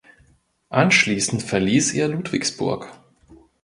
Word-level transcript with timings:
Anschließend 0.69 1.43
verließ 1.43 1.93
er 1.93 2.07
Ludwigsburg. 2.07 2.91